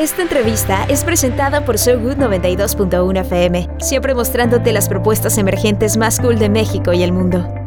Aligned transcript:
Esta 0.00 0.22
entrevista 0.22 0.84
es 0.84 1.04
presentada 1.04 1.66
por 1.66 1.76
So 1.76 2.00
Good 2.00 2.16
92.1 2.16 3.20
FM, 3.20 3.68
siempre 3.80 4.14
mostrándote 4.14 4.72
las 4.72 4.88
propuestas 4.88 5.36
emergentes 5.36 5.98
más 5.98 6.18
cool 6.20 6.38
de 6.38 6.48
México 6.48 6.94
y 6.94 7.02
el 7.02 7.12
mundo. 7.12 7.59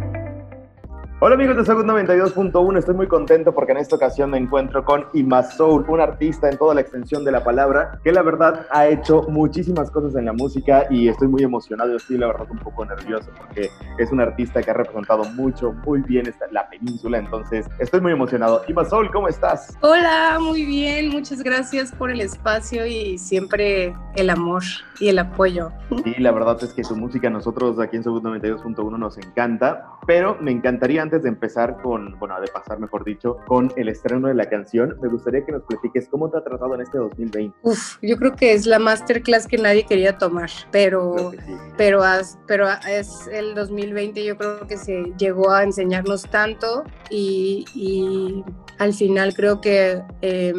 Hola 1.25 1.35
amigos 1.35 1.55
de 1.55 1.63
Soul 1.63 1.85
92.1, 1.85 2.79
estoy 2.79 2.95
muy 2.95 3.07
contento 3.07 3.53
porque 3.53 3.71
en 3.71 3.77
esta 3.77 3.95
ocasión 3.95 4.31
me 4.31 4.37
encuentro 4.37 4.83
con 4.83 5.05
Ima 5.13 5.41
Soul, 5.41 5.85
un 5.87 6.01
artista 6.01 6.49
en 6.49 6.57
toda 6.57 6.75
la 6.75 6.81
extensión 6.81 7.23
de 7.23 7.31
la 7.31 7.41
palabra, 7.41 7.97
que 8.03 8.11
la 8.11 8.21
verdad 8.21 8.67
ha 8.69 8.87
hecho 8.87 9.21
muchísimas 9.29 9.89
cosas 9.89 10.17
en 10.17 10.25
la 10.25 10.33
música 10.33 10.85
y 10.89 11.07
estoy 11.07 11.29
muy 11.29 11.41
emocionado, 11.41 11.95
estoy 11.95 12.17
la 12.17 12.27
verdad 12.27 12.47
un 12.51 12.59
poco 12.59 12.83
nervioso 12.83 13.31
porque 13.37 13.69
es 13.99 14.11
un 14.11 14.19
artista 14.19 14.61
que 14.61 14.71
ha 14.71 14.73
representado 14.73 15.23
mucho, 15.23 15.71
muy 15.85 16.01
bien 16.01 16.27
esta, 16.27 16.45
la 16.51 16.67
península, 16.67 17.19
entonces 17.19 17.67
estoy 17.79 18.01
muy 18.01 18.11
emocionado. 18.11 18.61
Ima 18.67 18.83
Soul, 18.83 19.09
¿cómo 19.09 19.29
estás? 19.29 19.77
Hola, 19.79 20.39
muy 20.41 20.65
bien, 20.65 21.07
muchas 21.07 21.41
gracias 21.41 21.93
por 21.93 22.11
el 22.11 22.19
espacio 22.19 22.85
y 22.85 23.17
siempre 23.17 23.95
el 24.17 24.29
amor 24.29 24.63
y 24.99 25.07
el 25.07 25.19
apoyo. 25.19 25.71
Sí, 26.03 26.15
la 26.17 26.33
verdad 26.33 26.61
es 26.61 26.73
que 26.73 26.81
tu 26.81 26.97
música 26.97 27.29
a 27.29 27.31
nosotros 27.31 27.79
aquí 27.79 27.95
en 27.95 28.03
Soul 28.03 28.21
92.1 28.21 28.97
nos 28.97 29.17
encanta, 29.17 29.87
pero 30.05 30.37
me 30.41 30.51
encantaría 30.51 31.01
antes 31.13 31.23
de 31.23 31.29
empezar 31.29 31.79
con, 31.83 32.17
bueno, 32.17 32.41
de 32.41 32.47
pasar, 32.47 32.79
mejor 32.79 33.03
dicho, 33.03 33.37
con 33.45 33.71
el 33.75 33.87
estreno 33.87 34.29
de 34.29 34.33
la 34.33 34.49
canción, 34.49 34.97
me 34.99 35.09
gustaría 35.09 35.45
que 35.45 35.51
nos 35.51 35.61
platiques 35.63 36.07
cómo 36.09 36.27
te 36.31 36.39
ha 36.39 36.43
tratado 36.43 36.73
en 36.73 36.81
este 36.81 36.97
2020. 36.97 37.55
Uf, 37.61 37.97
yo 38.01 38.17
creo 38.17 38.35
que 38.35 38.53
es 38.53 38.65
la 38.65 38.79
masterclass 38.79 39.45
que 39.47 39.59
nadie 39.59 39.85
quería 39.85 40.17
tomar, 40.17 40.49
pero, 40.71 41.31
pero, 41.77 42.01
pero 42.47 42.67
es 42.89 43.27
el 43.31 43.53
2020 43.53 44.25
yo 44.25 44.37
creo 44.37 44.65
que 44.65 44.77
se 44.77 45.13
llegó 45.19 45.51
a 45.51 45.63
enseñarnos 45.63 46.23
tanto 46.23 46.83
y, 47.11 47.65
y 47.75 48.43
al 48.79 48.93
final 48.93 49.33
creo 49.33 49.61
que 49.61 50.01
eh, 50.21 50.53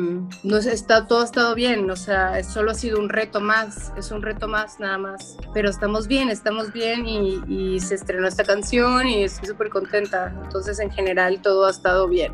está, 0.71 1.07
todo 1.07 1.21
ha 1.21 1.25
estado 1.25 1.55
bien, 1.55 1.91
o 1.91 1.97
sea, 1.97 2.43
solo 2.45 2.71
ha 2.71 2.75
sido 2.75 2.99
un 2.99 3.09
reto 3.09 3.41
más, 3.41 3.93
es 3.97 4.11
un 4.11 4.23
reto 4.23 4.49
más 4.49 4.81
nada 4.81 4.99
más, 4.99 5.37
pero 5.53 5.69
estamos 5.69 6.07
bien, 6.07 6.29
estamos 6.31 6.73
bien 6.73 7.07
y, 7.07 7.41
y 7.49 7.81
se 7.81 7.95
estrenó 7.95 8.27
esta 8.27 8.45
canción 8.45 9.07
y 9.07 9.25
estoy 9.25 9.49
súper 9.49 9.69
contenta. 9.69 10.35
Entonces, 10.43 10.79
en 10.81 10.91
general, 10.91 11.41
todo 11.43 11.67
ha 11.67 11.71
estado 11.71 12.09
bien. 12.09 12.33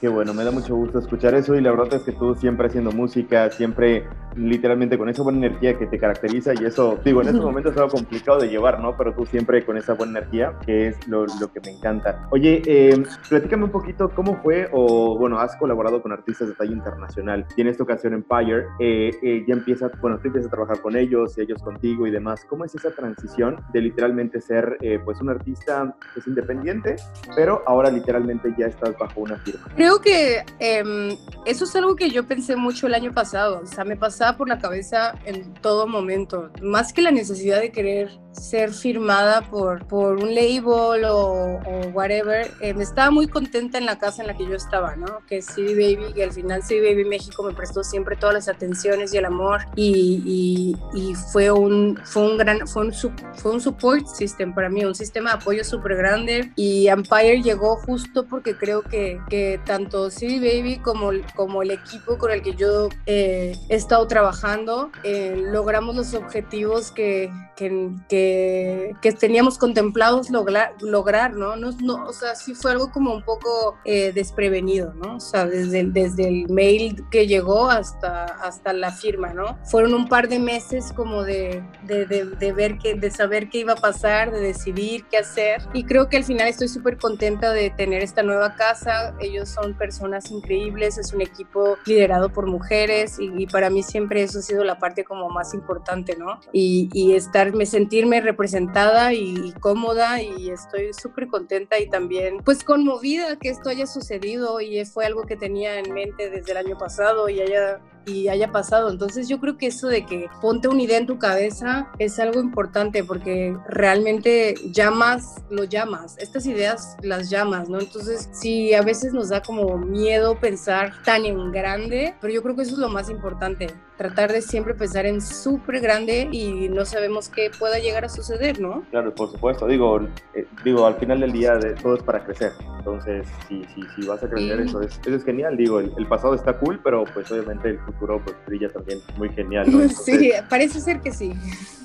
Qué 0.00 0.08
bueno, 0.08 0.34
me 0.34 0.44
da 0.44 0.50
mucho 0.50 0.74
gusto 0.74 0.98
escuchar 0.98 1.34
eso 1.34 1.54
y 1.54 1.60
la 1.60 1.70
verdad 1.70 1.94
es 1.94 2.02
que 2.02 2.12
tú 2.12 2.34
siempre 2.34 2.66
haciendo 2.66 2.90
música, 2.90 3.50
siempre 3.50 4.04
literalmente 4.34 4.96
con 4.96 5.08
esa 5.08 5.22
buena 5.22 5.46
energía 5.46 5.78
que 5.78 5.86
te 5.86 5.98
caracteriza 5.98 6.52
y 6.54 6.64
eso, 6.64 6.98
digo, 7.04 7.20
en 7.20 7.28
estos 7.28 7.44
momentos 7.44 7.72
es 7.72 7.78
algo 7.78 7.90
complicado 7.90 8.40
de 8.40 8.48
llevar, 8.48 8.80
¿no? 8.80 8.96
Pero 8.96 9.14
tú 9.14 9.26
siempre 9.26 9.64
con 9.64 9.76
esa 9.76 9.94
buena 9.94 10.20
energía, 10.20 10.54
que 10.64 10.88
es 10.88 11.06
lo, 11.06 11.26
lo 11.26 11.52
que 11.52 11.60
me 11.60 11.72
encanta. 11.72 12.26
Oye, 12.30 12.62
eh, 12.66 13.02
platícame 13.28 13.64
un 13.64 13.70
poquito 13.70 14.10
cómo 14.14 14.40
fue 14.42 14.68
o, 14.72 15.01
bueno, 15.18 15.38
has 15.38 15.56
colaborado 15.56 16.02
con 16.02 16.12
artistas 16.12 16.48
de 16.48 16.54
talla 16.54 16.72
internacional 16.72 17.46
y 17.56 17.60
en 17.60 17.68
esta 17.68 17.82
ocasión 17.82 18.14
Empire, 18.14 18.66
eh, 18.78 19.10
eh, 19.22 19.44
ya 19.46 19.54
empieza, 19.54 19.90
bueno, 20.00 20.18
tú 20.18 20.28
empiezas 20.28 20.48
a 20.48 20.50
trabajar 20.50 20.80
con 20.80 20.96
ellos 20.96 21.36
y 21.38 21.42
ellos 21.42 21.62
contigo 21.62 22.06
y 22.06 22.10
demás. 22.10 22.44
¿Cómo 22.48 22.64
es 22.64 22.74
esa 22.74 22.90
transición 22.90 23.56
de 23.72 23.80
literalmente 23.80 24.40
ser, 24.40 24.76
eh, 24.80 24.98
pues, 25.04 25.20
un 25.20 25.30
artista 25.30 25.94
pues, 26.14 26.26
independiente 26.26 26.96
pero 27.34 27.62
ahora 27.66 27.90
literalmente 27.90 28.54
ya 28.58 28.66
estás 28.66 28.96
bajo 28.98 29.20
una 29.20 29.38
firma. 29.38 29.68
Creo 29.76 30.00
que 30.00 30.44
eh, 30.58 31.16
eso 31.46 31.64
es 31.64 31.76
algo 31.76 31.96
que 31.96 32.10
yo 32.10 32.26
pensé 32.26 32.56
mucho 32.56 32.86
el 32.86 32.94
año 32.94 33.12
pasado, 33.12 33.60
o 33.62 33.66
sea, 33.66 33.84
me 33.84 33.96
pasaba 33.96 34.36
por 34.36 34.48
la 34.48 34.58
cabeza 34.58 35.14
en 35.24 35.54
todo 35.54 35.86
momento, 35.86 36.50
más 36.62 36.92
que 36.92 37.02
la 37.02 37.10
necesidad 37.10 37.60
de 37.60 37.72
querer 37.72 38.10
ser 38.32 38.72
firmada 38.72 39.42
por, 39.42 39.86
por 39.86 40.16
un 40.16 40.34
label 40.34 41.04
o, 41.04 41.60
o 41.64 41.88
whatever, 41.92 42.50
eh, 42.60 42.74
me 42.74 42.82
estaba 42.82 43.10
muy 43.10 43.28
contenta 43.28 43.78
en 43.78 43.86
la 43.86 43.98
casa 43.98 44.22
en 44.22 44.28
la 44.28 44.36
que 44.36 44.46
yo 44.46 44.54
estaba, 44.54 44.91
¿no? 44.96 45.20
Que 45.26 45.42
CD 45.42 45.74
Baby, 45.74 46.12
que 46.12 46.24
al 46.24 46.32
final 46.32 46.62
CD 46.62 46.90
Baby 46.90 47.04
México 47.04 47.42
me 47.42 47.54
prestó 47.54 47.82
siempre 47.82 48.16
todas 48.16 48.34
las 48.34 48.48
atenciones 48.48 49.12
y 49.14 49.18
el 49.18 49.24
amor 49.24 49.60
y, 49.76 50.76
y, 50.94 50.98
y 50.98 51.14
fue, 51.14 51.50
un, 51.50 51.98
fue 52.04 52.22
un 52.22 52.38
gran, 52.38 52.66
fue 52.66 52.86
un, 52.86 52.92
fue 52.92 53.52
un 53.52 53.60
support 53.60 54.06
system 54.06 54.54
para 54.54 54.68
mí, 54.68 54.84
un 54.84 54.94
sistema 54.94 55.30
de 55.30 55.36
apoyo 55.36 55.64
súper 55.64 55.96
grande 55.96 56.52
y 56.56 56.88
Empire 56.88 57.42
llegó 57.42 57.76
justo 57.76 58.26
porque 58.26 58.56
creo 58.56 58.82
que, 58.82 59.20
que 59.28 59.60
tanto 59.64 60.10
CD 60.10 60.38
Baby 60.38 60.78
como, 60.78 61.10
como 61.34 61.62
el 61.62 61.70
equipo 61.70 62.18
con 62.18 62.30
el 62.30 62.42
que 62.42 62.54
yo 62.54 62.88
eh, 63.06 63.56
he 63.68 63.74
estado 63.74 64.06
trabajando 64.06 64.90
eh, 65.04 65.36
logramos 65.36 65.96
los 65.96 66.14
objetivos 66.14 66.90
que, 66.90 67.30
que, 67.56 67.90
que, 68.08 68.94
que 69.00 69.12
teníamos 69.12 69.58
contemplados 69.58 70.30
lograr, 70.30 70.74
lograr 70.80 71.34
¿no? 71.34 71.56
¿no? 71.56 71.70
¿no? 71.80 72.04
O 72.06 72.12
sea, 72.12 72.34
sí 72.34 72.54
fue 72.54 72.72
algo 72.72 72.90
como 72.90 73.14
un 73.14 73.22
poco 73.22 73.78
eh, 73.84 74.12
desprevenido, 74.12 74.81
¿no? 74.90 75.16
O 75.16 75.20
sea, 75.20 75.46
desde 75.46 75.80
el, 75.80 75.92
desde 75.92 76.28
el 76.28 76.48
mail 76.48 77.04
que 77.10 77.26
llegó 77.26 77.70
hasta, 77.70 78.24
hasta 78.24 78.72
la 78.72 78.90
firma, 78.90 79.32
¿no? 79.32 79.58
Fueron 79.64 79.94
un 79.94 80.08
par 80.08 80.28
de 80.28 80.38
meses 80.38 80.92
como 80.92 81.22
de, 81.22 81.62
de, 81.84 82.06
de, 82.06 82.24
de 82.24 82.52
ver 82.52 82.78
que, 82.78 82.94
de 82.94 83.10
saber 83.10 83.48
qué 83.48 83.58
iba 83.58 83.74
a 83.74 83.76
pasar, 83.76 84.30
de 84.32 84.40
decidir 84.40 85.04
qué 85.10 85.18
hacer 85.18 85.62
y 85.72 85.84
creo 85.84 86.08
que 86.08 86.16
al 86.16 86.24
final 86.24 86.48
estoy 86.48 86.68
súper 86.68 86.98
contenta 86.98 87.52
de 87.52 87.70
tener 87.70 88.02
esta 88.02 88.22
nueva 88.22 88.54
casa. 88.54 89.14
Ellos 89.20 89.48
son 89.48 89.74
personas 89.74 90.30
increíbles, 90.30 90.98
es 90.98 91.12
un 91.12 91.20
equipo 91.20 91.76
liderado 91.86 92.30
por 92.30 92.46
mujeres 92.46 93.18
y, 93.18 93.30
y 93.36 93.46
para 93.46 93.70
mí 93.70 93.82
siempre 93.82 94.22
eso 94.22 94.40
ha 94.40 94.42
sido 94.42 94.64
la 94.64 94.78
parte 94.78 95.04
como 95.04 95.28
más 95.30 95.54
importante, 95.54 96.16
¿no? 96.16 96.40
Y, 96.52 96.88
y 96.92 97.14
estarme, 97.14 97.66
sentirme 97.66 98.20
representada 98.20 99.12
y, 99.12 99.34
y 99.34 99.52
cómoda 99.52 100.22
y 100.22 100.50
estoy 100.50 100.92
súper 100.92 101.28
contenta 101.28 101.78
y 101.78 101.88
también 101.88 102.38
pues 102.44 102.64
conmovida 102.64 103.36
que 103.36 103.48
esto 103.48 103.68
haya 103.68 103.86
sucedido 103.86 104.60
y 104.60 104.71
fue 104.84 105.06
algo 105.06 105.22
que 105.24 105.36
tenía 105.36 105.78
en 105.78 105.92
mente 105.92 106.30
desde 106.30 106.52
el 106.52 106.58
año 106.58 106.78
pasado 106.78 107.28
y 107.28 107.40
haya 107.40 107.80
y 108.06 108.28
haya 108.28 108.50
pasado. 108.52 108.90
Entonces 108.90 109.28
yo 109.28 109.40
creo 109.40 109.56
que 109.56 109.68
eso 109.68 109.88
de 109.88 110.04
que 110.04 110.28
ponte 110.40 110.68
una 110.68 110.82
idea 110.82 110.98
en 110.98 111.06
tu 111.06 111.18
cabeza 111.18 111.90
es 111.98 112.18
algo 112.18 112.40
importante 112.40 113.04
porque 113.04 113.56
realmente 113.68 114.54
llamas, 114.70 115.42
lo 115.50 115.64
llamas. 115.64 116.16
Estas 116.18 116.46
ideas 116.46 116.96
las 117.02 117.30
llamas, 117.30 117.68
¿no? 117.68 117.80
Entonces 117.80 118.28
sí, 118.32 118.74
a 118.74 118.82
veces 118.82 119.12
nos 119.12 119.28
da 119.28 119.42
como 119.42 119.78
miedo 119.78 120.38
pensar 120.38 120.92
tan 121.04 121.24
en 121.24 121.52
grande, 121.52 122.14
pero 122.20 122.32
yo 122.32 122.42
creo 122.42 122.56
que 122.56 122.62
eso 122.62 122.72
es 122.72 122.78
lo 122.78 122.88
más 122.88 123.10
importante. 123.10 123.68
Tratar 123.96 124.32
de 124.32 124.42
siempre 124.42 124.74
pensar 124.74 125.06
en 125.06 125.20
súper 125.20 125.80
grande 125.80 126.28
y 126.32 126.68
no 126.68 126.84
sabemos 126.84 127.28
qué 127.28 127.50
pueda 127.56 127.78
llegar 127.78 128.04
a 128.04 128.08
suceder, 128.08 128.60
¿no? 128.60 128.82
Claro, 128.90 129.14
por 129.14 129.30
supuesto. 129.30 129.66
Digo, 129.66 130.00
eh, 130.34 130.46
digo 130.64 130.86
al 130.86 130.96
final 130.96 131.20
del 131.20 131.30
día 131.30 131.56
de, 131.56 131.74
todo 131.74 131.94
es 131.94 132.02
para 132.02 132.24
crecer. 132.24 132.52
Entonces, 132.78 133.28
si, 133.48 133.62
si, 133.66 133.82
si 133.94 134.06
vas 134.08 134.22
a 134.22 134.28
crecer, 134.28 134.62
sí. 134.62 134.68
eso, 134.68 134.80
es, 134.80 134.98
eso 134.98 135.16
es 135.16 135.24
genial. 135.24 135.56
Digo, 135.56 135.78
el, 135.78 135.92
el 135.96 136.06
pasado 136.08 136.34
está 136.34 136.58
cool, 136.58 136.80
pero 136.82 137.04
pues 137.14 137.30
obviamente 137.30 137.68
el 137.68 137.78
futuro 137.92 138.22
pues 138.24 138.36
brilla 138.46 138.68
también 138.68 139.00
muy 139.16 139.28
genial. 139.30 139.70
¿no? 139.70 139.82
Entonces, 139.82 140.04
sí, 140.04 140.32
parece 140.48 140.80
ser 140.80 141.00
que 141.00 141.12
sí. 141.12 141.32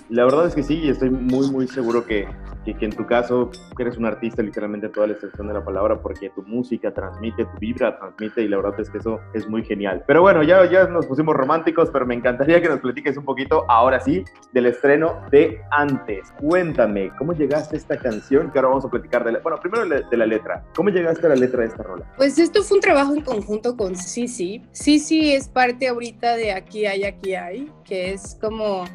La 0.10 0.24
verdad 0.24 0.48
es 0.48 0.56
que 0.56 0.64
sí, 0.64 0.76
y 0.84 0.90
estoy 0.90 1.10
muy, 1.10 1.50
muy 1.52 1.68
seguro 1.68 2.06
que, 2.06 2.28
que, 2.64 2.86
en 2.86 2.92
tu 2.92 3.06
caso 3.06 3.52
eres 3.78 3.98
un 3.98 4.06
artista 4.06 4.42
literalmente 4.42 4.90
toda 4.90 5.08
la 5.08 5.14
extensión 5.14 5.48
de 5.48 5.54
la 5.54 5.64
palabra 5.64 6.02
porque 6.02 6.30
tu 6.30 6.44
música 6.44 6.94
transmite, 6.94 7.46
tu 7.46 7.60
vibra 7.60 7.98
transmite 7.98 8.42
y 8.42 8.48
la 8.48 8.58
verdad 8.58 8.80
es 8.80 8.90
que 8.90 9.00
eso 9.00 9.20
es 9.34 9.48
muy 9.48 9.64
genial. 9.66 10.04
Pero 10.08 10.22
bueno, 10.22 10.44
ya, 10.44 10.70
ya 10.70 10.88
nos 10.88 11.06
pusimos 11.06 11.36
románticos, 11.36 11.90
pero 11.92 12.06
me 12.06 12.16
encantaría 12.16 12.62
que 12.62 12.70
nos 12.70 12.80
platiques 12.80 13.18
un 13.18 13.26
poquito, 13.26 13.66
ahora 13.70 14.00
sí, 14.00 14.24
del 14.54 14.68
estreno 14.68 15.22
de 15.30 15.60
Antes. 15.72 16.32
Cuéntame, 16.40 17.12
¿cómo 17.18 17.34
llegaste 17.34 17.76
a 17.76 17.80
esta 17.80 17.98
canción? 17.98 18.50
Que 18.52 18.60
ahora 18.60 18.70
vamos 18.70 18.86
a 18.86 18.90
platicar 18.90 19.26
de 19.26 19.34
la... 19.34 19.40
Bueno, 19.40 19.60
primero 19.60 19.86
de 19.86 20.18
la 20.18 20.26
letra. 20.26 20.64
¿Cómo 20.76 20.90
llegaste 20.90 21.26
a 21.26 21.30
la 21.30 21.36
letra 21.36 21.62
de 21.62 21.68
esta 21.68 21.84
rola? 21.84 22.06
Pues 22.16 22.40
esto 22.40 22.64
fue 22.64 22.78
un 22.78 22.82
trabajo 22.82 23.14
en 23.14 23.22
conjunto 23.22 23.76
con 23.76 23.96
Sisi. 23.96 24.64
Sisi 24.72 25.34
es 25.34 25.50
parte 25.50 25.88
ahorita 25.90 26.36
de 26.36 26.54
Aquí 26.54 26.86
hay, 26.86 27.04
aquí 27.04 27.36
hay, 27.36 27.72
que 27.84 28.14
es 28.14 28.38
como 28.42 28.86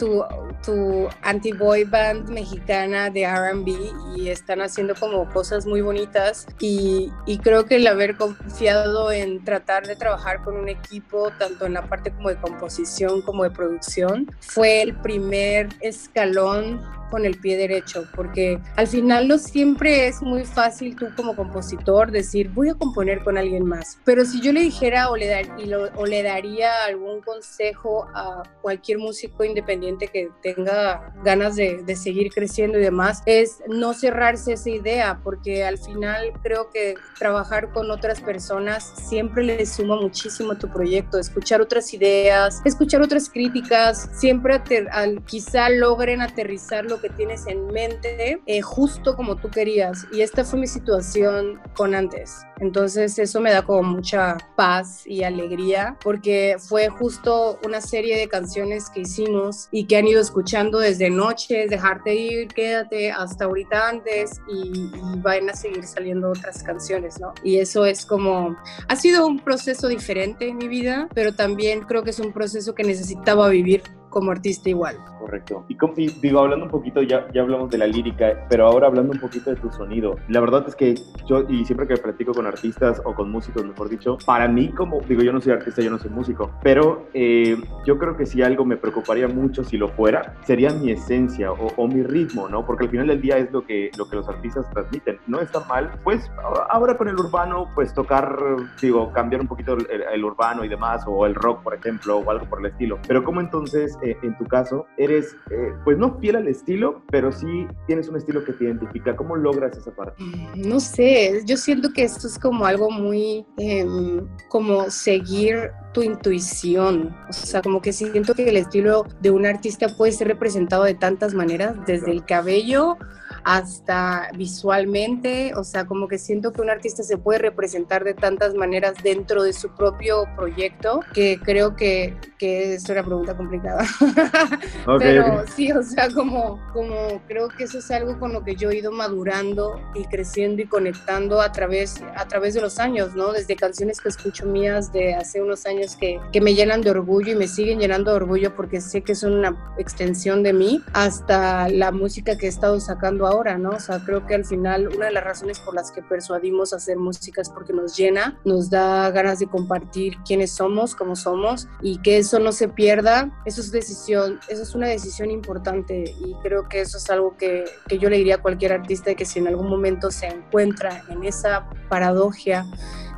tu, 0.00 0.24
tu 0.64 1.08
anti-boy 1.22 1.84
band 1.84 2.30
mexicana 2.30 3.10
de 3.10 3.26
RB 3.26 4.16
y 4.16 4.30
están 4.30 4.62
haciendo 4.62 4.94
como 4.94 5.28
cosas 5.28 5.66
muy 5.66 5.82
bonitas 5.82 6.46
y, 6.58 7.12
y, 7.26 7.38
creo 7.38 7.66
que 7.66 7.76
el 7.76 7.86
haber 7.86 8.16
confiado 8.16 9.12
en 9.12 9.44
tratar 9.44 9.86
de 9.86 9.96
trabajar 9.96 10.42
con 10.42 10.56
un 10.56 10.70
equipo, 10.70 11.30
tanto 11.38 11.66
en 11.66 11.74
la 11.74 11.82
parte 11.82 12.10
como 12.12 12.30
de 12.30 12.36
composición 12.36 13.20
como 13.20 13.44
de 13.44 13.50
producción, 13.50 14.26
fue 14.40 14.80
el 14.80 14.96
primer 14.96 15.68
escalón 15.80 16.80
con 17.10 17.24
el 17.24 17.38
pie 17.38 17.56
derecho, 17.56 18.06
porque 18.14 18.58
al 18.76 18.86
final 18.86 19.28
no 19.28 19.38
siempre 19.38 20.06
es 20.06 20.22
muy 20.22 20.44
fácil 20.44 20.96
tú 20.96 21.06
como 21.16 21.36
compositor 21.36 22.10
decir 22.10 22.48
voy 22.50 22.68
a 22.68 22.74
componer 22.74 23.22
con 23.22 23.36
alguien 23.36 23.66
más, 23.66 23.98
pero 24.04 24.24
si 24.24 24.40
yo 24.40 24.52
le 24.52 24.60
dijera 24.60 25.10
o 25.10 25.16
le, 25.16 25.26
dar, 25.26 25.44
y 25.58 25.66
lo, 25.66 25.84
o 25.96 26.06
le 26.06 26.22
daría 26.22 26.84
algún 26.84 27.20
consejo 27.20 28.06
a 28.14 28.42
cualquier 28.62 28.98
músico 28.98 29.44
independiente 29.44 30.08
que 30.08 30.28
tenga 30.42 31.12
ganas 31.24 31.56
de, 31.56 31.82
de 31.82 31.96
seguir 31.96 32.30
creciendo 32.32 32.78
y 32.78 32.82
demás, 32.82 33.22
es 33.26 33.58
no 33.68 33.92
cerrarse 33.92 34.54
esa 34.54 34.70
idea, 34.70 35.20
porque 35.22 35.64
al 35.64 35.78
final 35.78 36.32
creo 36.42 36.70
que 36.70 36.94
trabajar 37.18 37.72
con 37.72 37.90
otras 37.90 38.20
personas 38.20 38.92
siempre 39.08 39.44
le 39.44 39.66
suma 39.66 39.96
muchísimo 39.96 40.52
a 40.52 40.58
tu 40.58 40.68
proyecto, 40.68 41.18
escuchar 41.18 41.60
otras 41.60 41.92
ideas, 41.94 42.60
escuchar 42.64 43.02
otras 43.02 43.28
críticas, 43.28 44.08
siempre 44.14 44.54
ater, 44.54 44.88
al, 44.92 45.22
quizá 45.24 45.68
logren 45.70 46.20
aterrizar 46.20 46.84
lo 46.84 46.99
que 47.00 47.10
tienes 47.10 47.46
en 47.46 47.66
mente 47.68 48.40
eh, 48.46 48.60
justo 48.60 49.16
como 49.16 49.36
tú 49.36 49.50
querías. 49.50 50.06
Y 50.12 50.22
esta 50.22 50.44
fue 50.44 50.58
mi 50.58 50.66
situación 50.66 51.60
con 51.74 51.94
antes. 51.94 52.42
Entonces 52.60 53.18
eso 53.18 53.40
me 53.40 53.50
da 53.50 53.62
como 53.62 53.82
mucha 53.82 54.36
paz 54.56 55.06
y 55.06 55.24
alegría 55.24 55.96
porque 56.02 56.56
fue 56.58 56.88
justo 56.88 57.58
una 57.64 57.80
serie 57.80 58.18
de 58.18 58.28
canciones 58.28 58.90
que 58.90 59.00
hicimos 59.00 59.68
y 59.70 59.86
que 59.86 59.96
han 59.96 60.06
ido 60.06 60.20
escuchando 60.20 60.78
desde 60.78 61.08
Noches, 61.10 61.70
Dejarte 61.70 62.14
ir, 62.14 62.48
Quédate, 62.48 63.10
hasta 63.10 63.46
ahorita 63.46 63.88
antes 63.88 64.40
y, 64.46 64.90
y 64.94 65.18
van 65.20 65.48
a 65.48 65.54
seguir 65.54 65.84
saliendo 65.84 66.30
otras 66.30 66.62
canciones, 66.62 67.18
¿no? 67.18 67.32
Y 67.42 67.58
eso 67.58 67.86
es 67.86 68.04
como, 68.04 68.56
ha 68.88 68.96
sido 68.96 69.26
un 69.26 69.38
proceso 69.40 69.88
diferente 69.88 70.48
en 70.48 70.58
mi 70.58 70.68
vida, 70.68 71.08
pero 71.14 71.34
también 71.34 71.80
creo 71.80 72.02
que 72.02 72.10
es 72.10 72.20
un 72.20 72.32
proceso 72.32 72.74
que 72.74 72.84
necesitaba 72.84 73.48
vivir 73.48 73.82
como 74.10 74.30
artista 74.30 74.68
igual. 74.68 74.96
Correcto. 75.18 75.64
Y, 75.68 76.08
digo, 76.20 76.40
hablando 76.40 76.66
un 76.66 76.70
poquito, 76.70 77.02
ya, 77.02 77.26
ya 77.32 77.42
hablamos 77.42 77.70
de 77.70 77.78
la 77.78 77.86
lírica, 77.86 78.46
pero 78.48 78.66
ahora 78.66 78.88
hablando 78.88 79.12
un 79.12 79.20
poquito 79.20 79.50
de 79.50 79.56
tu 79.56 79.70
sonido. 79.70 80.16
La 80.28 80.40
verdad 80.40 80.64
es 80.66 80.74
que 80.74 80.94
yo, 81.26 81.44
y 81.48 81.64
siempre 81.64 81.86
que 81.86 81.96
platico 81.96 82.32
con 82.32 82.46
artistas 82.46 83.00
o 83.04 83.14
con 83.14 83.30
músicos, 83.30 83.64
mejor 83.64 83.88
dicho, 83.88 84.18
para 84.26 84.48
mí 84.48 84.70
como, 84.72 85.00
digo, 85.02 85.22
yo 85.22 85.32
no 85.32 85.40
soy 85.40 85.52
artista, 85.52 85.82
yo 85.82 85.90
no 85.90 85.98
soy 85.98 86.10
músico, 86.10 86.50
pero 86.62 87.06
eh, 87.14 87.56
yo 87.86 87.98
creo 87.98 88.16
que 88.16 88.26
si 88.26 88.42
algo 88.42 88.64
me 88.64 88.76
preocuparía 88.76 89.28
mucho 89.28 89.62
si 89.64 89.76
lo 89.76 89.88
fuera, 89.88 90.34
sería 90.44 90.70
mi 90.70 90.90
esencia 90.90 91.52
o, 91.52 91.88
mi 91.88 92.02
ritmo, 92.02 92.48
¿no? 92.48 92.64
Porque 92.64 92.84
al 92.84 92.90
final 92.90 93.06
del 93.08 93.20
día 93.20 93.36
es 93.38 93.50
lo 93.50 93.64
que, 93.64 93.90
lo 93.96 94.08
que 94.08 94.16
los 94.16 94.28
artistas 94.28 94.68
transmiten. 94.70 95.18
No 95.26 95.40
está 95.40 95.60
mal, 95.60 95.90
pues 96.04 96.30
ahora 96.70 96.96
con 96.96 97.08
el 97.08 97.18
urbano, 97.18 97.68
pues 97.74 97.92
tocar, 97.94 98.38
digo, 98.80 99.12
cambiar 99.12 99.40
un 99.40 99.48
poquito 99.48 99.74
el, 99.74 99.86
el 100.12 100.24
urbano 100.24 100.64
y 100.64 100.68
demás, 100.68 101.04
o 101.06 101.26
el 101.26 101.34
rock, 101.34 101.62
por 101.62 101.74
ejemplo, 101.74 102.18
o 102.18 102.30
algo 102.30 102.46
por 102.46 102.60
el 102.60 102.66
estilo. 102.66 102.98
Pero 103.06 103.24
¿cómo 103.24 103.40
entonces 103.40 103.96
eh, 104.02 104.16
en 104.22 104.36
tu 104.38 104.46
caso, 104.46 104.86
eres, 104.96 105.36
eh, 105.50 105.72
pues 105.84 105.98
no 105.98 106.18
fiel 106.18 106.36
al 106.36 106.48
estilo, 106.48 107.02
pero 107.10 107.32
sí 107.32 107.66
tienes 107.86 108.08
un 108.08 108.16
estilo 108.16 108.44
que 108.44 108.52
te 108.52 108.64
identifica. 108.64 109.16
¿Cómo 109.16 109.36
logras 109.36 109.76
esa 109.76 109.90
parte? 109.94 110.22
No 110.56 110.80
sé, 110.80 111.42
yo 111.46 111.56
siento 111.56 111.92
que 111.92 112.04
esto 112.04 112.26
es 112.26 112.38
como 112.38 112.64
algo 112.64 112.90
muy, 112.90 113.46
em, 113.56 114.26
como 114.48 114.90
seguir 114.90 115.70
tu 115.92 116.02
intuición. 116.02 117.16
O 117.28 117.32
sea, 117.32 117.62
como 117.62 117.82
que 117.82 117.92
siento 117.92 118.34
que 118.34 118.48
el 118.48 118.56
estilo 118.56 119.06
de 119.20 119.30
un 119.30 119.46
artista 119.46 119.88
puede 119.96 120.12
ser 120.12 120.28
representado 120.28 120.84
de 120.84 120.94
tantas 120.94 121.34
maneras, 121.34 121.74
desde 121.86 122.10
el 122.10 122.24
cabello 122.24 122.96
hasta 123.44 124.30
visualmente, 124.36 125.52
o 125.56 125.64
sea, 125.64 125.86
como 125.86 126.08
que 126.08 126.18
siento 126.18 126.52
que 126.52 126.60
un 126.60 126.70
artista 126.70 127.02
se 127.02 127.16
puede 127.16 127.38
representar 127.38 128.04
de 128.04 128.14
tantas 128.14 128.54
maneras 128.54 128.94
dentro 129.02 129.42
de 129.42 129.52
su 129.52 129.70
propio 129.74 130.24
proyecto, 130.36 131.00
que 131.14 131.38
creo 131.42 131.76
que, 131.76 132.16
que 132.40 132.74
es 132.74 132.88
una 132.88 133.04
pregunta 133.04 133.36
complicada. 133.36 133.84
Pero 134.98 135.44
sí, 135.54 135.70
o 135.72 135.82
sea, 135.82 136.08
como, 136.10 136.58
como 136.72 137.20
creo 137.28 137.48
que 137.48 137.64
eso 137.64 137.78
es 137.78 137.90
algo 137.90 138.18
con 138.18 138.32
lo 138.32 138.42
que 138.42 138.56
yo 138.56 138.70
he 138.70 138.78
ido 138.78 138.90
madurando 138.90 139.78
y 139.94 140.04
creciendo 140.06 140.62
y 140.62 140.66
conectando 140.66 141.42
a 141.42 141.52
través, 141.52 142.02
a 142.16 142.26
través 142.26 142.54
de 142.54 142.62
los 142.62 142.78
años, 142.78 143.14
¿no? 143.14 143.32
Desde 143.32 143.56
canciones 143.56 144.00
que 144.00 144.08
escucho 144.08 144.46
mías 144.46 144.90
de 144.90 145.14
hace 145.14 145.42
unos 145.42 145.66
años 145.66 145.96
que, 145.96 146.18
que 146.32 146.40
me 146.40 146.54
llenan 146.54 146.80
de 146.80 146.90
orgullo 146.90 147.32
y 147.32 147.36
me 147.36 147.46
siguen 147.46 147.78
llenando 147.78 148.10
de 148.10 148.16
orgullo 148.16 148.56
porque 148.56 148.80
sé 148.80 149.02
que 149.02 149.14
son 149.14 149.34
una 149.34 149.74
extensión 149.76 150.42
de 150.42 150.54
mí, 150.54 150.82
hasta 150.94 151.68
la 151.68 151.92
música 151.92 152.38
que 152.38 152.46
he 152.46 152.48
estado 152.48 152.80
sacando 152.80 153.26
ahora, 153.26 153.58
¿no? 153.58 153.70
O 153.70 153.80
sea, 153.80 153.98
creo 153.98 154.24
que 154.24 154.34
al 154.34 154.46
final 154.46 154.88
una 154.88 155.06
de 155.06 155.12
las 155.12 155.24
razones 155.24 155.60
por 155.60 155.74
las 155.74 155.90
que 155.90 156.00
persuadimos 156.00 156.72
a 156.72 156.76
hacer 156.76 156.96
música 156.96 157.42
es 157.42 157.50
porque 157.50 157.74
nos 157.74 157.98
llena, 157.98 158.40
nos 158.46 158.70
da 158.70 159.10
ganas 159.10 159.40
de 159.40 159.46
compartir 159.46 160.16
quiénes 160.26 160.52
somos, 160.52 160.94
cómo 160.94 161.16
somos 161.16 161.68
y 161.82 161.98
que 161.98 162.29
eso 162.30 162.38
no 162.38 162.52
se 162.52 162.68
pierda. 162.68 163.28
Eso 163.44 163.60
es 163.60 163.72
decisión, 163.72 164.38
eso 164.48 164.62
es 164.62 164.74
una 164.76 164.86
decisión 164.86 165.32
importante 165.32 166.14
y 166.20 166.34
creo 166.44 166.68
que 166.68 166.80
eso 166.80 166.98
es 166.98 167.10
algo 167.10 167.36
que, 167.36 167.64
que 167.88 167.98
yo 167.98 168.08
le 168.08 168.18
diría 168.18 168.36
a 168.36 168.38
cualquier 168.38 168.72
artista 168.72 169.16
que 169.16 169.24
si 169.24 169.40
en 169.40 169.48
algún 169.48 169.68
momento 169.68 170.12
se 170.12 170.28
encuentra 170.28 171.02
en 171.08 171.24
esa 171.24 171.68
paradoja 171.88 172.66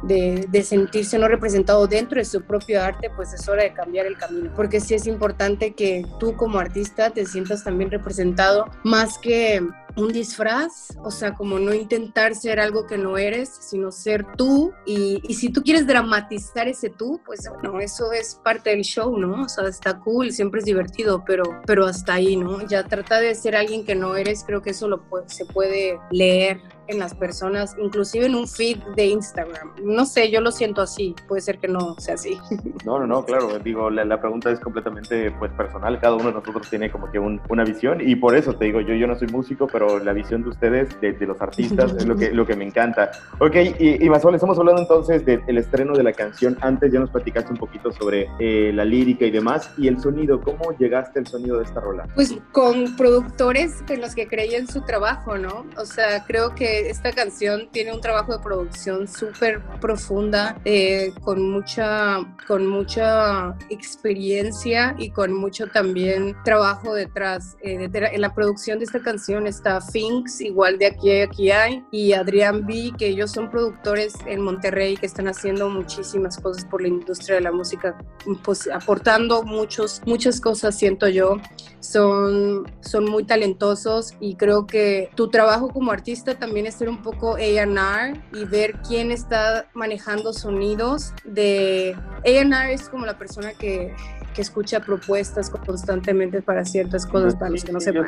de, 0.02 0.46
de, 0.50 0.62
sentirse 0.62 1.18
no 1.18 1.28
representado 1.28 1.86
dentro 1.86 2.18
de 2.18 2.24
su 2.24 2.40
propio 2.42 2.82
arte, 2.82 3.10
pues 3.14 3.34
es 3.34 3.46
hora 3.48 3.64
de 3.64 3.74
cambiar 3.74 4.06
el 4.06 4.16
camino. 4.16 4.50
Porque 4.56 4.80
sí 4.80 4.94
es 4.94 5.06
importante 5.06 5.74
que 5.74 6.06
tú 6.18 6.34
como 6.34 6.58
artista 6.58 7.10
te 7.10 7.26
sientas 7.26 7.64
también 7.64 7.90
representado 7.90 8.64
más 8.82 9.18
que 9.18 9.60
un 9.96 10.12
disfraz, 10.12 10.96
o 11.02 11.10
sea, 11.10 11.34
como 11.34 11.58
no 11.58 11.74
intentar 11.74 12.34
ser 12.34 12.60
algo 12.60 12.86
que 12.86 12.98
no 12.98 13.18
eres, 13.18 13.50
sino 13.60 13.90
ser 13.92 14.24
tú. 14.36 14.72
Y, 14.86 15.20
y, 15.22 15.34
si 15.34 15.50
tú 15.50 15.62
quieres 15.62 15.86
dramatizar 15.86 16.68
ese 16.68 16.90
tú, 16.90 17.20
pues 17.24 17.48
bueno, 17.48 17.80
eso 17.80 18.12
es 18.12 18.40
parte 18.42 18.70
del 18.70 18.82
show, 18.82 19.16
¿no? 19.18 19.44
O 19.44 19.48
sea, 19.48 19.68
está 19.68 19.98
cool, 20.00 20.32
siempre 20.32 20.60
es 20.60 20.66
divertido, 20.66 21.24
pero, 21.26 21.44
pero 21.66 21.86
hasta 21.86 22.14
ahí, 22.14 22.36
¿no? 22.36 22.66
Ya 22.66 22.84
trata 22.84 23.20
de 23.20 23.34
ser 23.34 23.56
alguien 23.56 23.84
que 23.84 23.94
no 23.94 24.16
eres, 24.16 24.44
creo 24.44 24.62
que 24.62 24.70
eso 24.70 24.88
lo 24.88 25.02
se 25.26 25.44
puede 25.44 25.98
leer 26.10 26.60
en 26.88 26.98
las 26.98 27.14
personas, 27.14 27.76
inclusive 27.78 28.26
en 28.26 28.34
un 28.34 28.48
feed 28.48 28.78
de 28.96 29.06
Instagram. 29.06 29.72
No 29.82 30.04
sé, 30.04 30.30
yo 30.30 30.40
lo 30.40 30.50
siento 30.50 30.82
así, 30.82 31.14
puede 31.28 31.42
ser 31.42 31.58
que 31.58 31.68
no 31.68 31.94
sea 31.98 32.14
así. 32.14 32.38
No, 32.84 32.98
no, 32.98 33.06
no, 33.06 33.24
claro, 33.24 33.58
digo, 33.60 33.90
la, 33.90 34.04
la 34.04 34.20
pregunta 34.20 34.50
es 34.50 34.58
completamente 34.58 35.30
pues 35.38 35.52
personal, 35.52 36.00
cada 36.00 36.14
uno 36.16 36.26
de 36.26 36.32
nosotros 36.32 36.68
tiene 36.68 36.90
como 36.90 37.10
que 37.10 37.18
un, 37.18 37.40
una 37.48 37.64
visión 37.64 37.98
y 38.00 38.16
por 38.16 38.34
eso 38.34 38.54
te 38.54 38.64
digo, 38.64 38.80
yo, 38.80 38.94
yo 38.94 39.06
no 39.06 39.16
soy 39.16 39.28
músico, 39.28 39.68
pero 39.70 40.00
la 40.00 40.12
visión 40.12 40.42
de 40.42 40.48
ustedes, 40.48 41.00
de, 41.00 41.12
de 41.12 41.26
los 41.26 41.40
artistas, 41.40 41.94
es 41.96 42.06
lo 42.06 42.16
que, 42.16 42.32
lo 42.32 42.44
que 42.44 42.56
me 42.56 42.64
encanta. 42.64 43.12
Ok, 43.38 43.54
y, 43.78 44.04
y 44.04 44.10
Mazol, 44.10 44.34
estamos 44.34 44.58
hablando 44.58 44.82
entonces 44.82 45.24
del 45.24 45.58
estreno 45.58 45.94
de 45.94 46.02
la 46.02 46.12
canción, 46.12 46.56
antes 46.60 46.92
ya 46.92 46.98
nos 46.98 47.10
platicaste 47.10 47.52
un 47.52 47.58
poquito 47.58 47.92
sobre 47.92 48.28
eh, 48.38 48.72
la 48.74 48.84
lírica 48.84 49.24
y 49.24 49.30
demás, 49.30 49.70
y 49.78 49.86
el 49.88 50.00
sonido, 50.00 50.40
¿cómo 50.40 50.76
llegaste 50.78 51.20
al 51.20 51.26
sonido 51.26 51.58
de 51.58 51.64
esta 51.64 51.80
rola? 51.80 52.08
Pues 52.14 52.34
con 52.50 52.96
productores 52.96 53.82
en 53.88 54.00
los 54.00 54.14
que 54.14 54.26
creía 54.26 54.58
en 54.58 54.66
su 54.66 54.80
trabajo, 54.82 55.38
¿no? 55.38 55.66
O 55.76 55.84
sea, 55.84 56.24
creo 56.24 56.54
que 56.54 56.71
esta 56.72 57.12
canción 57.12 57.68
tiene 57.70 57.92
un 57.92 58.00
trabajo 58.00 58.32
de 58.32 58.42
producción 58.42 59.08
súper 59.08 59.62
profunda, 59.80 60.60
eh, 60.64 61.12
con, 61.22 61.50
mucha, 61.50 62.18
con 62.46 62.66
mucha 62.66 63.56
experiencia 63.70 64.94
y 64.98 65.10
con 65.10 65.32
mucho 65.32 65.66
también 65.68 66.36
trabajo 66.44 66.94
detrás. 66.94 67.56
Eh, 67.62 67.88
en 67.92 68.20
la 68.20 68.34
producción 68.34 68.78
de 68.78 68.84
esta 68.84 69.00
canción 69.00 69.46
está 69.46 69.80
Finks, 69.80 70.40
igual 70.40 70.78
de 70.78 70.86
aquí 70.86 71.20
aquí 71.20 71.50
hay, 71.50 71.84
y 71.90 72.12
Adrián 72.12 72.66
B, 72.66 72.92
que 72.98 73.08
ellos 73.08 73.32
son 73.32 73.50
productores 73.50 74.14
en 74.26 74.40
Monterrey 74.40 74.96
que 74.96 75.06
están 75.06 75.28
haciendo 75.28 75.68
muchísimas 75.68 76.38
cosas 76.38 76.64
por 76.64 76.82
la 76.82 76.88
industria 76.88 77.36
de 77.36 77.42
la 77.42 77.52
música, 77.52 77.98
pues 78.44 78.68
aportando 78.68 79.42
muchos, 79.42 80.00
muchas 80.06 80.40
cosas, 80.40 80.78
siento 80.78 81.08
yo. 81.08 81.36
Son, 81.80 82.64
son 82.80 83.04
muy 83.06 83.24
talentosos 83.24 84.14
y 84.20 84.36
creo 84.36 84.66
que 84.66 85.10
tu 85.16 85.28
trabajo 85.28 85.68
como 85.68 85.90
artista 85.90 86.38
también 86.38 86.61
ser 86.70 86.88
un 86.88 87.02
poco 87.02 87.34
A&R 87.34 88.20
y 88.32 88.44
ver 88.44 88.74
quién 88.86 89.10
está 89.10 89.66
manejando 89.74 90.32
sonidos 90.32 91.12
de... 91.24 91.96
A&R 92.24 92.72
es 92.72 92.88
como 92.88 93.06
la 93.06 93.18
persona 93.18 93.52
que 93.54 93.94
que 94.32 94.42
escucha 94.42 94.80
propuestas 94.80 95.50
constantemente 95.50 96.42
para 96.42 96.64
ciertas 96.64 97.06
cosas, 97.06 97.34
para 97.36 97.50
los 97.50 97.64
que 97.64 97.72
no 97.72 97.80
sepan. 97.80 98.06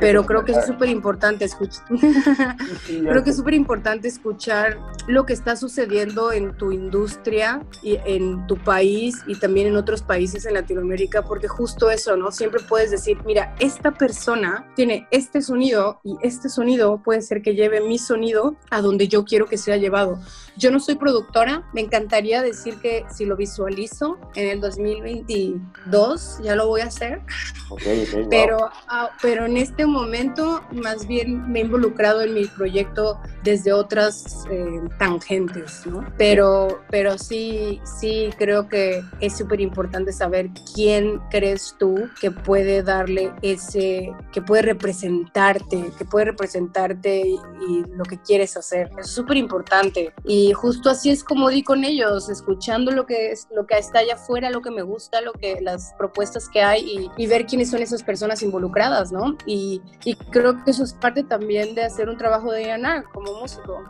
Pero 0.00 0.24
creo 0.24 0.44
que 0.44 0.52
es 0.52 0.66
súper 0.66 0.88
importante 0.88 1.44
escuchar. 1.44 1.84
creo 2.86 3.22
que 3.22 3.30
es 3.30 3.36
súper 3.36 3.54
importante 3.54 4.08
escuchar 4.08 4.78
lo 5.06 5.26
que 5.26 5.32
está 5.32 5.56
sucediendo 5.56 6.32
en 6.32 6.56
tu 6.56 6.72
industria 6.72 7.64
y 7.82 7.98
en 8.04 8.46
tu 8.46 8.56
país 8.56 9.22
y 9.26 9.38
también 9.38 9.68
en 9.68 9.76
otros 9.76 10.02
países 10.02 10.46
en 10.46 10.54
Latinoamérica, 10.54 11.22
porque 11.22 11.48
justo 11.48 11.90
eso, 11.90 12.16
¿no? 12.16 12.30
Siempre 12.30 12.60
puedes 12.68 12.90
decir, 12.90 13.18
mira, 13.24 13.54
esta 13.58 13.92
persona 13.92 14.66
tiene 14.74 15.06
este 15.10 15.42
sonido 15.42 16.00
y 16.04 16.16
este 16.22 16.48
sonido 16.48 17.02
puede 17.02 17.22
ser 17.22 17.42
que 17.42 17.54
lleve 17.54 17.80
mi 17.80 17.98
sonido 17.98 18.56
a 18.70 18.80
donde 18.80 19.08
yo 19.08 19.24
quiero 19.24 19.46
que 19.46 19.58
sea 19.58 19.76
llevado. 19.76 20.18
Yo 20.58 20.70
no 20.70 20.80
soy 20.80 20.94
productora, 20.94 21.68
me 21.74 21.82
encantaría 21.82 22.40
decir 22.40 22.78
que 22.80 23.04
si 23.14 23.26
lo 23.26 23.36
visualizo 23.36 24.18
en 24.34 24.48
el 24.48 24.60
2022 24.60 26.40
ya 26.42 26.54
lo 26.56 26.68
voy 26.68 26.80
a 26.80 26.86
hacer, 26.86 27.20
pero, 28.30 28.70
ah, 28.88 29.10
pero 29.20 29.44
en 29.44 29.58
este 29.58 29.84
momento 29.84 30.62
más 30.72 31.06
bien 31.06 31.50
me 31.52 31.60
he 31.60 31.62
involucrado 31.62 32.22
en 32.22 32.34
mi 32.34 32.46
proyecto 32.46 33.20
desde 33.42 33.72
otras 33.72 34.44
eh, 34.50 34.80
tangentes, 34.98 35.86
¿no? 35.86 36.04
Pero, 36.16 36.82
pero 36.90 37.18
sí, 37.18 37.80
sí 38.00 38.30
creo 38.38 38.68
que 38.68 39.02
es 39.20 39.36
súper 39.36 39.60
importante 39.60 40.12
saber 40.12 40.48
quién 40.74 41.20
crees 41.30 41.74
tú 41.78 42.08
que 42.20 42.30
puede 42.30 42.82
darle 42.82 43.32
ese, 43.42 44.12
que 44.32 44.40
puede 44.40 44.62
representarte, 44.62 45.90
que 45.98 46.04
puede 46.04 46.26
representarte 46.26 47.28
y, 47.28 47.34
y 47.68 47.84
lo 47.94 48.04
que 48.04 48.18
quieres 48.18 48.56
hacer. 48.56 48.90
Es 48.98 49.10
súper 49.10 49.36
importante. 49.36 50.12
Y 50.24 50.45
y 50.46 50.52
justo 50.52 50.90
así 50.90 51.10
es 51.10 51.24
como 51.24 51.48
di 51.48 51.64
con 51.64 51.82
ellos, 51.82 52.28
escuchando 52.28 52.92
lo 52.92 53.04
que, 53.04 53.32
es, 53.32 53.48
lo 53.52 53.66
que 53.66 53.76
está 53.78 53.98
allá 53.98 54.14
afuera, 54.14 54.48
lo 54.50 54.62
que 54.62 54.70
me 54.70 54.82
gusta, 54.82 55.20
lo 55.20 55.32
que, 55.32 55.60
las 55.60 55.92
propuestas 55.98 56.48
que 56.48 56.62
hay 56.62 57.10
y, 57.16 57.26
ver 57.26 57.46
quiénes 57.46 57.70
son 57.70 57.82
esas 57.82 58.04
personas 58.04 58.42
involucradas, 58.42 59.10
¿no? 59.10 59.36
Y, 59.44 59.82
y, 60.04 60.14
creo 60.14 60.62
que 60.62 60.70
eso 60.70 60.84
es 60.84 60.94
parte 60.94 61.24
también 61.24 61.74
de 61.74 61.82
hacer 61.82 62.08
un 62.08 62.16
trabajo 62.16 62.52
de 62.52 62.64
DNA 62.68 63.04
como 63.12 63.40
músico. 63.40 63.82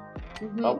Oh, 0.62 0.78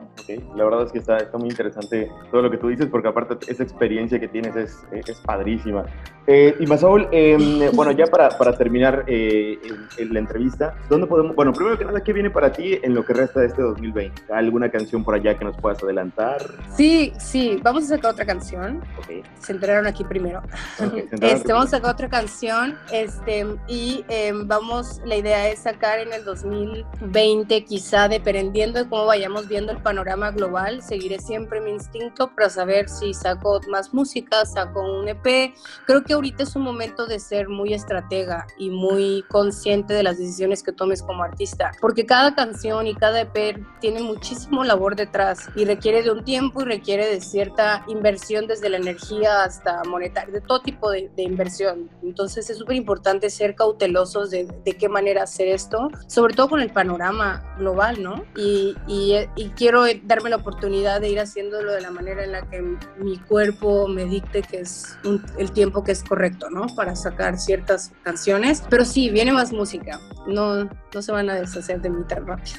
La 0.55 0.63
verdad 0.63 0.83
es 0.83 0.91
que 0.91 0.99
está, 0.99 1.17
está, 1.17 1.37
muy 1.37 1.49
interesante 1.49 2.09
todo 2.31 2.41
lo 2.41 2.51
que 2.51 2.57
tú 2.57 2.67
dices, 2.67 2.87
porque 2.87 3.07
aparte 3.07 3.37
esa 3.51 3.63
experiencia 3.63 4.19
que 4.19 4.27
tienes 4.27 4.55
es, 4.55 4.85
es 4.91 5.19
padrísima. 5.21 5.85
Eh, 6.27 6.53
y 6.59 6.65
Masaul, 6.67 7.07
em, 7.11 7.71
bueno, 7.73 7.91
ya 7.93 8.05
para, 8.05 8.29
para 8.37 8.55
terminar 8.57 9.05
eh, 9.07 9.57
la 9.97 10.19
entrevista, 10.19 10.75
¿dónde 10.89 11.07
podemos, 11.07 11.35
bueno, 11.35 11.53
primero 11.53 11.77
que 11.77 11.85
nada, 11.85 12.03
¿qué 12.03 12.11
viene 12.11 12.29
para 12.29 12.51
ti 12.51 12.77
en 12.83 12.93
lo 12.93 13.05
que 13.05 13.13
resta 13.13 13.39
de 13.39 13.47
este 13.47 13.61
2020? 13.61 14.33
¿Alguna 14.33 14.69
canción 14.69 15.03
por 15.05 15.15
allá 15.15 15.37
que 15.37 15.45
nos 15.45 15.55
puedas 15.57 15.81
adelantar? 15.81 16.45
Sí, 16.75 17.13
sí, 17.17 17.59
vamos 17.63 17.85
a 17.85 17.95
sacar 17.95 18.11
otra 18.11 18.25
canción. 18.25 18.83
Okay. 18.99 19.23
Se 19.39 19.53
enteraron 19.53 19.87
aquí 19.87 20.03
primero. 20.03 20.41
este, 21.21 21.53
vamos 21.53 21.67
a 21.67 21.77
sacar 21.77 21.93
otra 21.93 22.09
canción, 22.09 22.77
este, 22.91 23.45
y 23.67 24.03
em, 24.09 24.45
vamos, 24.47 25.01
la 25.05 25.15
idea 25.15 25.47
es 25.49 25.59
sacar 25.59 25.99
en 25.99 26.11
el 26.11 26.25
2020, 26.25 27.63
quizá 27.63 28.09
dependiendo 28.09 28.83
de 28.83 28.89
cómo 28.89 29.05
vayamos 29.05 29.46
viendo 29.47 29.71
el 29.71 29.81
panorama 29.81 30.31
global, 30.31 30.81
seguiré 30.81 31.19
siempre 31.19 31.61
mi 31.61 31.71
instinto 31.71 32.31
para 32.35 32.49
saber 32.49 32.89
si 32.89 33.13
saco 33.13 33.59
más 33.69 33.93
música, 33.93 34.45
saco 34.45 34.81
un 34.81 35.07
EP. 35.07 35.53
Creo 35.85 36.03
que 36.03 36.13
ahorita 36.13 36.43
es 36.43 36.55
un 36.55 36.63
momento 36.63 37.05
de 37.05 37.19
ser 37.19 37.49
muy 37.49 37.73
estratega 37.73 38.47
y 38.57 38.69
muy 38.69 39.23
consciente 39.29 39.93
de 39.93 40.03
las 40.03 40.17
decisiones 40.17 40.63
que 40.63 40.71
tomes 40.71 41.01
como 41.01 41.23
artista, 41.23 41.71
porque 41.81 42.05
cada 42.05 42.35
canción 42.35 42.87
y 42.87 42.95
cada 42.95 43.21
EP 43.21 43.59
tiene 43.79 44.01
muchísimo 44.01 44.63
labor 44.63 44.95
detrás 44.95 45.49
y 45.55 45.65
requiere 45.65 46.03
de 46.03 46.11
un 46.11 46.23
tiempo 46.23 46.61
y 46.61 46.65
requiere 46.65 47.07
de 47.07 47.21
cierta 47.21 47.83
inversión 47.87 48.47
desde 48.47 48.69
la 48.69 48.77
energía 48.77 49.43
hasta 49.43 49.83
monetaria, 49.85 50.33
de 50.33 50.41
todo 50.41 50.61
tipo 50.61 50.91
de, 50.91 51.09
inversión. 51.17 51.89
Entonces 52.03 52.49
es 52.49 52.57
súper 52.57 52.75
importante 52.75 53.29
ser 53.29 53.55
cautelosos 53.55 54.29
de, 54.29 54.47
de, 54.63 54.73
qué 54.73 54.87
manera 54.87 55.23
hacer 55.23 55.47
esto, 55.47 55.89
sobre 56.07 56.33
todo 56.33 56.49
con 56.49 56.61
el 56.61 56.71
panorama 56.71 57.43
global, 57.57 58.01
¿no? 58.01 58.23
Y, 58.35 58.75
y, 58.87 59.13
y 59.37 59.49
quiero 59.49 59.83
darme 60.03 60.29
la 60.29 60.37
oportunidad 60.37 60.99
de 60.99 61.09
ir 61.09 61.19
haciéndolo 61.19 61.71
de 61.71 61.81
la 61.81 61.91
manera 61.91 62.23
en 62.23 62.31
la 62.31 62.41
que 62.49 62.61
mi 62.97 63.17
cuerpo 63.19 63.87
me 63.87 64.05
dicte 64.05 64.41
que 64.41 64.61
es 64.61 64.97
el 65.37 65.51
tiempo 65.51 65.83
que 65.83 65.91
es 65.91 66.03
correcto, 66.03 66.49
¿no? 66.49 66.65
Para 66.75 66.95
sacar 66.95 67.37
ciertas 67.37 67.93
canciones. 68.03 68.63
Pero 68.69 68.83
sí, 68.83 69.09
viene 69.09 69.31
más 69.31 69.53
música. 69.53 69.99
No, 70.27 70.65
no 70.65 71.01
se 71.01 71.11
van 71.11 71.29
a 71.29 71.35
deshacer 71.35 71.81
de 71.81 71.89
mí 71.89 72.03
tan 72.07 72.25
rápido. 72.25 72.57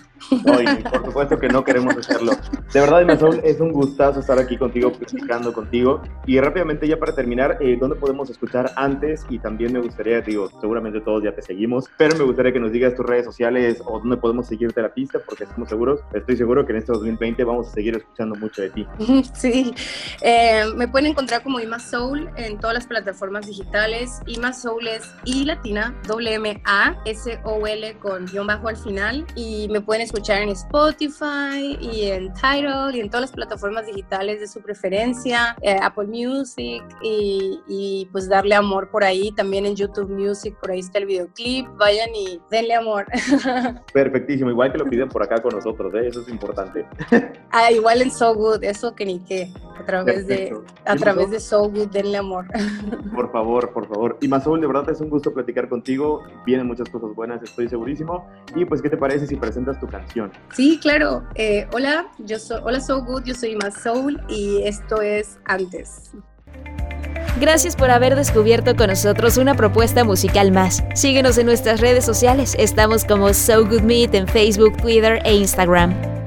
Por 0.91 1.05
supuesto 1.07 1.39
que 1.39 1.49
no 1.49 1.65
queremos 1.65 1.97
hacerlo. 1.97 2.33
De 2.73 2.81
verdad, 2.81 3.01
Imazol, 3.01 3.41
es 3.45 3.61
un 3.61 3.73
gustazo 3.73 4.21
estar 4.21 4.39
aquí 4.39 4.57
contigo, 4.57 4.93
platicando 4.93 5.53
contigo. 5.53 6.03
Y 6.27 6.39
rápidamente, 6.41 6.87
ya 6.87 6.99
para 6.99 7.15
terminar, 7.15 7.59
eh, 7.61 7.77
¿dónde 7.81 7.97
podemos 7.97 8.31
escuchar 8.31 8.73
antes? 8.77 9.25
Y 9.31 9.39
también 9.39 9.73
me 9.73 9.81
gustaría, 9.81 10.21
digo, 10.21 10.51
seguramente 10.61 11.01
todos 11.01 11.23
ya 11.23 11.35
te 11.35 11.43
seguimos, 11.43 11.87
pero 11.97 12.17
me 12.17 12.25
gustaría 12.25 12.53
que 12.53 12.61
nos 12.61 12.73
digas 12.73 12.95
tus 12.95 13.07
redes 13.07 13.25
sociales 13.25 13.83
o 13.85 13.99
dónde 13.99 14.17
podemos 14.17 14.47
seguirte 14.47 14.83
la 14.83 14.93
pista, 14.93 15.19
porque 15.25 15.45
estamos 15.45 15.69
seguros, 15.69 16.01
estoy 16.13 16.37
seguro 16.37 16.67
que 16.67 16.73
en 16.73 16.79
este 16.79 16.93
2020 16.93 17.45
vamos 17.45 17.69
a 17.69 17.71
seguir 17.73 17.97
escuchando 17.97 18.35
mucho 18.37 18.63
de 18.63 18.71
ti. 18.71 18.87
Sí, 19.35 19.73
eh, 20.23 20.65
me 20.75 20.89
pueden 20.89 21.11
encontrar 21.11 21.43
como 21.43 21.61
Ima 21.61 21.79
Soul 21.79 22.29
en 22.37 22.59
todas 22.59 22.75
las 22.75 22.87
plataformas 22.87 23.47
digitales. 23.47 24.21
Ima 24.27 24.53
Soul 24.53 24.89
es 24.89 25.13
I 25.25 25.45
latina, 25.45 25.95
W 26.07 26.35
M 26.35 26.61
A 26.65 26.97
S 27.05 27.39
O 27.45 27.67
L 27.67 27.99
con 27.99 28.27
guion 28.27 28.47
bajo 28.47 28.69
al 28.69 28.77
final. 28.77 29.27
Y 29.35 29.69
me 29.71 29.81
pueden 29.81 30.03
escuchar 30.09 30.41
en 30.43 30.49
Spotify 30.51 31.77
y 31.81 32.07
en 32.07 32.33
Tidal 32.33 32.97
y 32.97 33.01
en 33.01 33.11
todas 33.11 33.23
las 33.23 33.33
plataformas 33.33 33.87
digitales 33.87 34.41
de 34.41 34.49
su 34.49 34.63
preferencia, 34.63 35.55
eh, 35.61 35.79
Apple 35.83 36.07
Music 36.07 36.83
y, 37.03 38.09
pues 38.11 38.29
darle 38.29 38.55
amor 38.55 38.91
por 38.91 39.05
ahí, 39.05 39.31
también 39.33 39.67
en 39.67 39.77
YouTube 39.77 40.09
Music, 40.09 40.57
por 40.61 40.71
ahí 40.71 40.81
está 40.81 40.99
el 40.99 41.07
videoclip, 41.07 41.67
vayan 41.77 42.09
y 42.15 42.41
denle 42.51 42.75
amor. 42.75 43.07
Perfectísimo, 43.93 44.51
igual 44.51 44.73
que 44.73 44.79
lo 44.79 44.87
piden 44.87 45.09
por 45.09 45.23
acá 45.23 45.43
con 45.43 45.55
nosotros, 45.55 45.93
¿eh? 45.95 46.09
eso 46.09 46.23
es 46.23 46.29
importante. 46.29 46.87
ah, 47.51 47.71
igual 47.71 48.01
en 48.01 48.11
So 48.11 48.35
Good, 48.35 48.65
eso 48.65 48.95
que 48.95 49.05
ni 49.05 49.21
qué, 49.21 49.53
a 49.79 49.85
través 49.85 50.27
de 50.27 50.57
a 50.87 50.97
través 50.97 51.31
de 51.31 51.39
So 51.39 51.69
Good, 51.69 51.89
denle 51.89 52.17
amor. 52.17 52.47
por 53.15 53.31
favor, 53.31 53.73
por 53.73 53.87
favor. 53.89 54.17
Y 54.23 54.29
Masoul, 54.29 54.61
de 54.61 54.67
verdad 54.67 54.89
es 54.89 55.01
un 55.01 55.11
gusto 55.11 55.35
platicar 55.35 55.69
contigo, 55.69 56.23
vienen 56.47 56.67
muchas 56.67 56.89
cosas 56.89 57.15
buenas, 57.15 57.43
estoy 57.43 57.69
segurísimo. 57.69 58.27
Y 58.55 58.65
pues, 58.65 58.81
¿qué 58.81 58.89
te 58.89 58.97
parece 58.97 59.27
si 59.27 59.37
presentas 59.37 59.79
tu 59.79 59.87
canción? 59.99 60.33
Sí, 60.55 60.79
claro. 60.81 61.25
Eh, 61.35 61.67
hola, 61.73 62.07
yo 62.19 62.39
soy, 62.39 62.61
hola 62.63 62.81
So 62.81 63.03
Good, 63.03 63.25
yo 63.25 63.35
soy 63.35 63.57
Más 63.57 63.83
Soul 63.83 64.21
y 64.29 64.63
esto 64.65 65.01
es 65.03 65.39
Antes. 65.45 66.13
Gracias 67.41 67.77
por 67.77 67.91
haber 67.91 68.17
descubierto 68.17 68.75
con 68.75 68.89
nosotros 68.89 69.37
una 69.37 69.55
propuesta 69.55 70.03
musical 70.03 70.51
más. 70.51 70.83
Síguenos 70.95 71.39
en 71.39 71.47
nuestras 71.47 71.81
redes 71.81 72.05
sociales. 72.05 72.57
Estamos 72.59 73.05
como 73.05 73.33
So 73.33 73.65
Good 73.65 73.83
Meet 73.83 74.15
en 74.15 74.27
Facebook, 74.27 74.77
Twitter 74.79 75.21
e 75.25 75.35
Instagram. 75.35 76.18